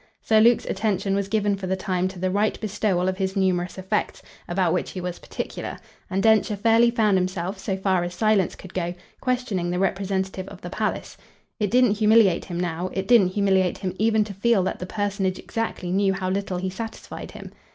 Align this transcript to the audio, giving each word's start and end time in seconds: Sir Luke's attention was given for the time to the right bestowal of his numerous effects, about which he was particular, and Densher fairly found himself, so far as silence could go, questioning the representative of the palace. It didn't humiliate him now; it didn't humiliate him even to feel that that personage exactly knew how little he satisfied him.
Sir 0.23 0.41
Luke's 0.41 0.65
attention 0.65 1.13
was 1.13 1.27
given 1.27 1.55
for 1.55 1.67
the 1.67 1.75
time 1.75 2.07
to 2.07 2.17
the 2.17 2.31
right 2.31 2.59
bestowal 2.59 3.07
of 3.07 3.17
his 3.17 3.35
numerous 3.35 3.77
effects, 3.77 4.23
about 4.47 4.73
which 4.73 4.89
he 4.89 4.99
was 4.99 5.19
particular, 5.19 5.77
and 6.09 6.23
Densher 6.23 6.55
fairly 6.55 6.89
found 6.89 7.19
himself, 7.19 7.59
so 7.59 7.77
far 7.77 8.03
as 8.03 8.15
silence 8.15 8.55
could 8.55 8.73
go, 8.73 8.95
questioning 9.19 9.69
the 9.69 9.77
representative 9.77 10.47
of 10.47 10.59
the 10.61 10.71
palace. 10.71 11.17
It 11.59 11.69
didn't 11.69 11.97
humiliate 11.99 12.45
him 12.45 12.59
now; 12.59 12.89
it 12.93 13.07
didn't 13.07 13.27
humiliate 13.33 13.77
him 13.77 13.93
even 13.99 14.23
to 14.23 14.33
feel 14.33 14.63
that 14.63 14.79
that 14.79 14.89
personage 14.89 15.37
exactly 15.37 15.91
knew 15.91 16.13
how 16.13 16.31
little 16.31 16.57
he 16.57 16.71
satisfied 16.71 17.29
him. 17.33 17.51